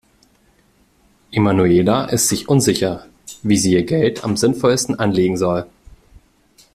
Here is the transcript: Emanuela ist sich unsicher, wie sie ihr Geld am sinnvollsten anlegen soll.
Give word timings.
Emanuela 1.31 2.05
ist 2.05 2.27
sich 2.29 2.49
unsicher, 2.49 3.05
wie 3.43 3.55
sie 3.55 3.73
ihr 3.73 3.83
Geld 3.83 4.23
am 4.23 4.35
sinnvollsten 4.35 4.97
anlegen 4.97 5.37
soll. 5.37 5.67